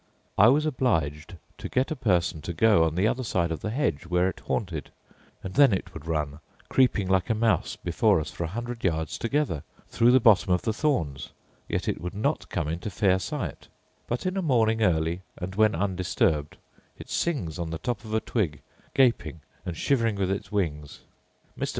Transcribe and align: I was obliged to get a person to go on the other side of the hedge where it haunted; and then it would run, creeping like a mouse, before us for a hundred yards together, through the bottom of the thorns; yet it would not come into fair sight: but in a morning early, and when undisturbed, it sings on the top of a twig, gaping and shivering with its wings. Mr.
I 0.35 0.47
was 0.47 0.65
obliged 0.65 1.35
to 1.59 1.69
get 1.69 1.91
a 1.91 1.95
person 1.95 2.41
to 2.41 2.53
go 2.53 2.85
on 2.85 2.95
the 2.95 3.07
other 3.07 3.23
side 3.23 3.51
of 3.51 3.59
the 3.59 3.69
hedge 3.69 4.07
where 4.07 4.27
it 4.27 4.39
haunted; 4.39 4.89
and 5.43 5.53
then 5.53 5.71
it 5.71 5.93
would 5.93 6.07
run, 6.07 6.39
creeping 6.69 7.07
like 7.07 7.29
a 7.29 7.35
mouse, 7.35 7.75
before 7.75 8.19
us 8.19 8.31
for 8.31 8.45
a 8.45 8.55
hundred 8.57 8.83
yards 8.83 9.19
together, 9.19 9.61
through 9.89 10.09
the 10.09 10.19
bottom 10.19 10.51
of 10.51 10.63
the 10.63 10.73
thorns; 10.73 11.33
yet 11.69 11.87
it 11.87 12.01
would 12.01 12.15
not 12.15 12.49
come 12.49 12.67
into 12.67 12.89
fair 12.89 13.19
sight: 13.19 13.67
but 14.07 14.25
in 14.25 14.37
a 14.37 14.41
morning 14.41 14.81
early, 14.81 15.21
and 15.37 15.53
when 15.53 15.75
undisturbed, 15.75 16.57
it 16.97 17.07
sings 17.07 17.59
on 17.59 17.69
the 17.69 17.77
top 17.77 18.03
of 18.03 18.11
a 18.11 18.19
twig, 18.19 18.61
gaping 18.95 19.41
and 19.67 19.77
shivering 19.77 20.15
with 20.15 20.31
its 20.31 20.51
wings. 20.51 21.01
Mr. 21.55 21.69